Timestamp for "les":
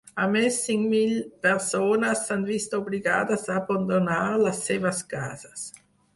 4.47-4.65